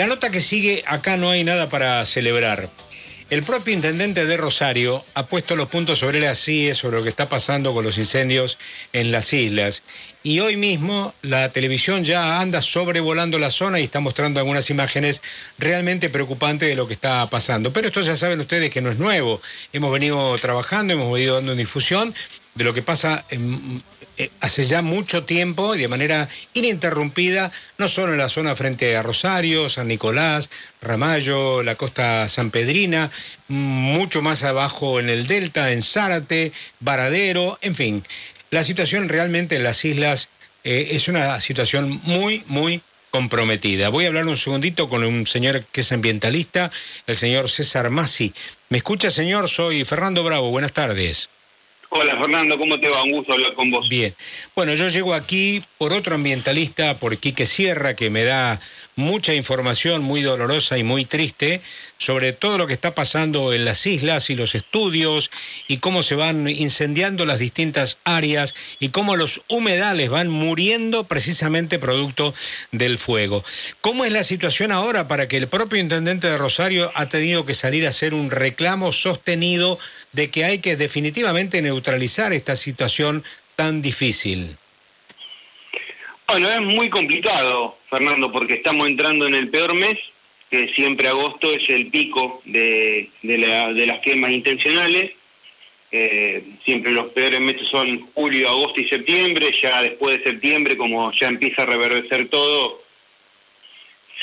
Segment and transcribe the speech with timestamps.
[0.00, 2.70] La nota que sigue, acá no hay nada para celebrar.
[3.28, 7.10] El propio intendente de Rosario ha puesto los puntos sobre las CIE, sobre lo que
[7.10, 8.56] está pasando con los incendios
[8.94, 9.82] en las islas.
[10.22, 15.20] Y hoy mismo la televisión ya anda sobrevolando la zona y está mostrando algunas imágenes
[15.58, 17.70] realmente preocupantes de lo que está pasando.
[17.70, 19.42] Pero esto ya saben ustedes que no es nuevo.
[19.74, 22.14] Hemos venido trabajando, hemos venido dando difusión
[22.60, 28.12] de lo que pasa eh, hace ya mucho tiempo y de manera ininterrumpida, no solo
[28.12, 30.50] en la zona frente a Rosario, San Nicolás,
[30.82, 33.10] Ramallo, la costa sanpedrina,
[33.48, 38.04] mucho más abajo en el Delta, en Zárate, Varadero, en fin.
[38.50, 40.28] La situación realmente en las islas
[40.62, 43.88] eh, es una situación muy, muy comprometida.
[43.88, 46.70] Voy a hablar un segundito con un señor que es ambientalista,
[47.06, 48.34] el señor César Massi.
[48.68, 49.48] ¿Me escucha, señor?
[49.48, 50.50] Soy Fernando Bravo.
[50.50, 51.30] Buenas tardes.
[51.92, 53.02] Hola Fernando, ¿cómo te va?
[53.02, 53.88] Un gusto hablar con vos.
[53.88, 54.14] Bien.
[54.54, 58.60] Bueno, yo llego aquí por otro ambientalista, por Quique Sierra, que me da
[58.96, 61.60] mucha información muy dolorosa y muy triste
[62.00, 65.30] sobre todo lo que está pasando en las islas y los estudios
[65.68, 71.78] y cómo se van incendiando las distintas áreas y cómo los humedales van muriendo precisamente
[71.78, 72.34] producto
[72.72, 73.44] del fuego.
[73.82, 77.54] ¿Cómo es la situación ahora para que el propio intendente de Rosario ha tenido que
[77.54, 79.78] salir a hacer un reclamo sostenido
[80.12, 83.22] de que hay que definitivamente neutralizar esta situación
[83.56, 84.56] tan difícil?
[86.30, 89.98] Bueno, es muy complicado, Fernando, porque estamos entrando en el peor mes,
[90.48, 95.10] que siempre agosto es el pico de, las quemas intencionales.
[95.90, 99.50] Eh, siempre los peores meses son julio, agosto y septiembre.
[99.60, 102.80] Ya después de septiembre, como ya empieza a reverdecer todo,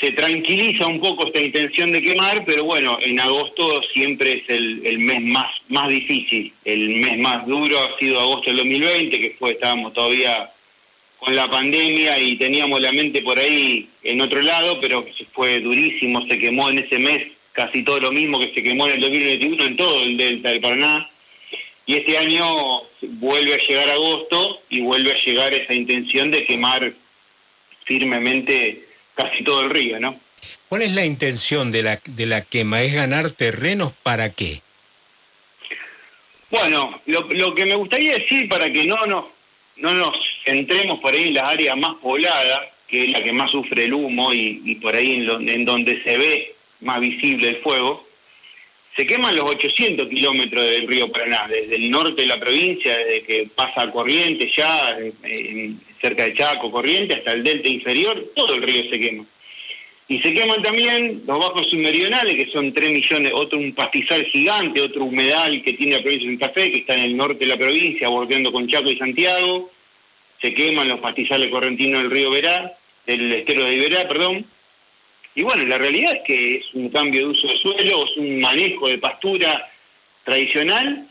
[0.00, 4.80] se tranquiliza un poco esta intención de quemar, pero bueno, en agosto siempre es el,
[4.86, 6.54] el, mes más, más difícil.
[6.64, 10.50] El mes más duro ha sido agosto del 2020, que fue, estábamos todavía
[11.18, 16.26] con la pandemia y teníamos la mente por ahí en otro lado, pero fue durísimo,
[16.26, 19.64] se quemó en ese mes casi todo lo mismo que se quemó en el 2021
[19.64, 21.10] en todo el Delta del Paraná.
[21.86, 22.44] Y este año
[23.00, 26.92] vuelve a llegar agosto y vuelve a llegar esa intención de quemar
[27.84, 30.20] firmemente casi todo el río, ¿no?
[30.68, 32.82] ¿Cuál es la intención de la, de la quema?
[32.82, 34.60] ¿Es ganar terrenos para qué?
[36.50, 39.24] Bueno, lo, lo que me gustaría decir para que no nos
[39.80, 43.50] no nos centremos por ahí en las áreas más pobladas, que es la que más
[43.50, 48.06] sufre el humo y, por ahí en, en, donde se ve más visible el fuego,
[48.96, 53.22] se queman los 800 kilómetros del río Paraná, desde el norte de la provincia, desde
[53.22, 54.98] que pasa Corrientes ya,
[56.00, 59.24] cerca de Chaco, Corrientes, hasta el delta inferior, todo el río se quema.
[60.10, 64.80] Y se queman también los bajos submeridionales, que son 3 millones, otro un pastizal gigante,
[64.80, 67.46] otro humedal que tiene la provincia de Santa Fe, que está en el norte de
[67.46, 69.70] la provincia, bordeando con Chaco y Santiago.
[70.40, 72.72] Se queman los pastizales correntinos del río Verá,
[73.04, 74.46] del estero de Iberá, perdón.
[75.34, 78.40] Y bueno, la realidad es que es un cambio de uso de suelo, es un
[78.40, 79.68] manejo de pastura
[80.24, 81.06] tradicional,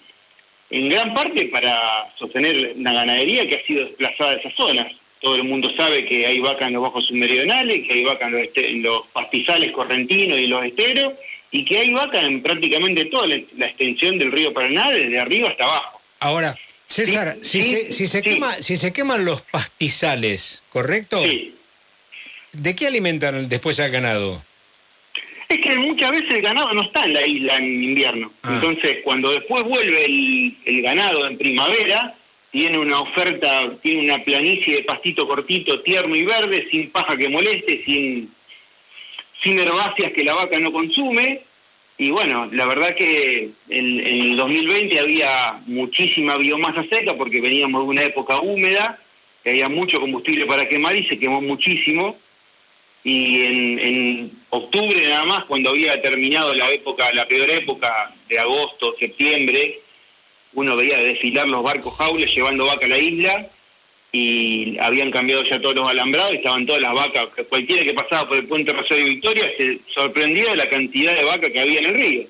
[0.71, 4.91] en gran parte para sostener una ganadería que ha sido desplazada de esas zonas
[5.21, 8.83] todo el mundo sabe que hay vaca en los bajos submeridionales, que hay vaca en
[8.83, 11.13] los, pastizales correntinos y los esteros,
[11.51, 15.63] y que hay vaca en prácticamente toda la, extensión del río Paraná, desde arriba hasta
[15.63, 16.01] abajo.
[16.19, 16.57] Ahora,
[16.87, 21.21] César, si, se, si, se quema, si se queman los pastizales, ¿correcto?
[21.23, 21.53] Sí.
[22.53, 24.41] ¿De qué alimentan después al ganado?
[25.49, 28.31] Es que muchas veces el ganado no está en la isla en invierno.
[28.43, 28.51] Ah.
[28.53, 32.13] Entonces, cuando después vuelve el ganado en primavera,
[32.57, 37.29] tiene una oferta, tiene una planicie de pastito cortito, tierno y verde, sin paja que
[37.29, 38.31] moleste, sin,
[39.43, 41.41] sin herbáceas que la vaca no consume.
[41.99, 47.89] Y bueno, la verdad que en, el 2020 había muchísima biomasa seca porque veníamos de
[47.89, 48.97] una época húmeda,
[49.43, 52.17] que había mucho combustible para quemar y se quemó muchísimo.
[53.03, 58.39] Y en, en octubre nada más, cuando había terminado la época, la peor época de
[58.39, 59.79] agosto, septiembre,
[60.57, 63.47] uno veía desfilar los barcos jaules llevando vaca a la isla
[64.11, 67.27] y habían cambiado ya todos los alambrados y estaban todas las vacas.
[67.47, 71.51] Cualquiera que pasaba por el puente Rosario Victoria se sorprendía de la cantidad de vacas
[71.51, 72.23] que había en el río.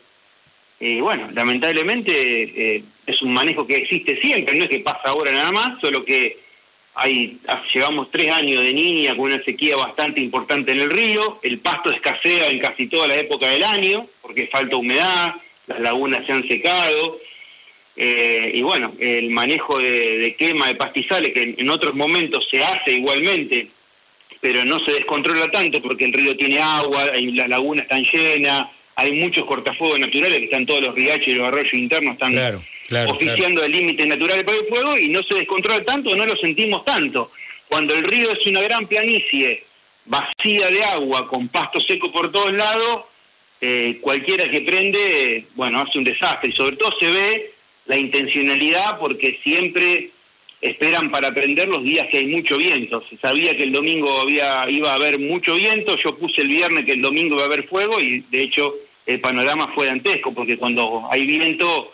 [0.82, 5.32] Y bueno, lamentablemente eh, es un manejo que existe siempre, no es que pasa ahora
[5.32, 6.38] nada más, solo que
[6.96, 7.40] hay,
[7.74, 11.92] llevamos tres años de niña con una sequía bastante importante en el río, el pasto
[11.92, 15.36] escasea en casi toda la época del año, porque falta humedad,
[15.68, 17.20] las lagunas se han secado,
[18.00, 22.92] eh, y bueno, el manejo de, quema de pastizales, que en, otros momentos se hace
[22.94, 23.68] igualmente,
[24.40, 28.68] pero no se descontrola tanto porque el río tiene agua, y las lagunas están llenas,
[28.96, 32.36] hay muchos cortafuegos naturales que están todos los riachos y los arroyos internos están
[33.08, 36.86] oficiando de límites naturales para el fuego y no se descontrola tanto, no lo sentimos
[36.86, 37.32] tanto.
[37.68, 39.64] Cuando el río es una gran planicie
[40.06, 43.06] vacía de agua, con pasto seco por todos lados,
[43.60, 46.50] eh, cualquiera que prende, bueno, hace un desastre.
[46.50, 47.57] Y sobre todo se ve
[47.88, 50.10] la intencionalidad porque siempre
[50.62, 53.04] esperan para prender los días que hay mucho viento.
[53.10, 56.86] Se sabía que el domingo había, iba a haber mucho viento, yo puse el viernes
[56.86, 58.74] que el domingo iba a haber fuego y de hecho
[59.06, 61.92] el panorama fue dantesco porque cuando hay viento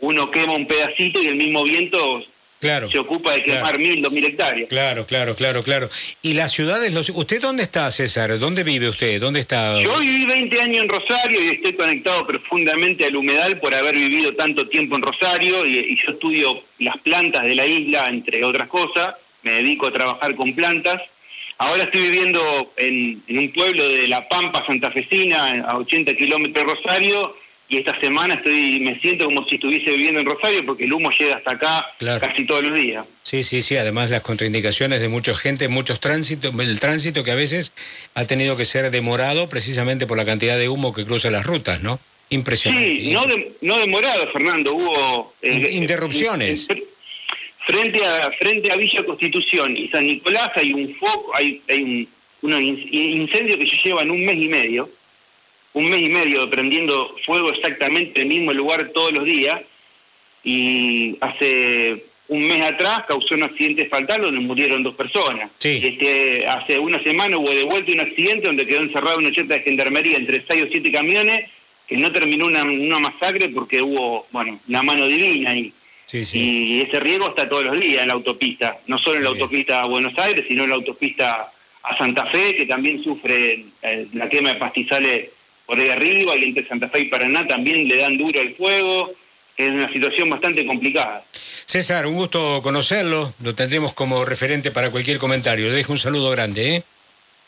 [0.00, 2.22] uno quema un pedacito y el mismo viento
[2.58, 4.68] Claro, se ocupa de quemar mil, dos mil hectáreas.
[4.68, 5.90] Claro, claro, claro, claro.
[6.22, 6.92] ¿Y las ciudades?
[6.92, 7.10] Los...
[7.10, 8.38] ¿Usted dónde está, César?
[8.38, 9.20] ¿Dónde vive usted?
[9.20, 9.78] ¿Dónde está?
[9.80, 14.34] Yo viví 20 años en Rosario y estoy conectado profundamente al humedal por haber vivido
[14.34, 19.14] tanto tiempo en Rosario y, yo estudio las plantas de la isla, entre otras cosas.
[19.42, 21.02] Me dedico a trabajar con plantas.
[21.58, 26.74] Ahora estoy viviendo en, en un pueblo de La Pampa Santafesina, a 80 kilómetros de
[26.74, 27.36] Rosario,
[27.68, 31.10] y esta semana estoy me siento como si estuviese viviendo en Rosario porque el humo
[31.10, 31.86] llega hasta acá
[32.20, 33.04] casi todos los días.
[33.22, 37.34] Sí, sí, sí, además las contraindicaciones de mucha gente, muchos tránsitos, el tránsito que a
[37.34, 37.72] veces
[38.14, 41.82] ha tenido que ser demorado precisamente por la cantidad de humo que cruza las rutas,
[41.82, 41.98] ¿no?
[42.30, 42.96] Impresionante.
[42.96, 43.24] Sí, no,
[43.62, 45.34] no demorado, Fernando, hubo...
[45.42, 46.68] Eh, interrupciones.
[47.66, 52.08] frente a frente a Villa Constitución y San Nicolás hay un foco, hay, hay un,
[52.42, 54.88] unos incendios que se llevan un mes y medio
[55.76, 59.60] un mes y medio prendiendo fuego exactamente en el mismo lugar todos los días
[60.42, 65.50] y hace un mes atrás causó un accidente fatal donde murieron dos personas.
[65.62, 69.60] Este, hace una semana hubo de vuelta un accidente donde quedó encerrado una cheta de
[69.60, 71.50] gendarmería entre seis o siete camiones
[71.86, 75.74] que no terminó una, una masacre porque hubo, bueno, la mano divina y,
[76.10, 79.82] y ese riesgo está todos los días en la autopista, no solo en la autopista
[79.82, 81.52] a Buenos Aires, sino en la autopista
[81.82, 85.35] a Santa Fe, que también sufre eh, la quema de pastizales
[85.66, 89.12] por ahí arriba y entre Santa Fe y Paraná también le dan duro el fuego.
[89.56, 91.24] Es una situación bastante complicada.
[91.64, 93.34] César, un gusto conocerlo.
[93.42, 95.68] Lo tendremos como referente para cualquier comentario.
[95.68, 96.76] Le dejo un saludo grande.
[96.76, 96.82] ¿eh?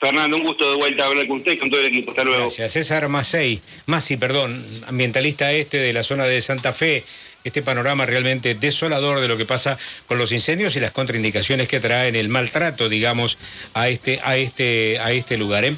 [0.01, 2.11] Fernando, un gusto de vuelta a hablar con usted y con todo el equipo.
[2.11, 2.43] Hasta luego.
[2.43, 2.73] Gracias.
[2.73, 7.05] César Macei, Masi, perdón, ambientalista este de la zona de Santa Fe.
[7.45, 11.81] Este panorama realmente desolador de lo que pasa con los incendios y las contraindicaciones que
[11.81, 13.39] traen el maltrato, digamos,
[13.75, 15.65] a este, a este, a este lugar.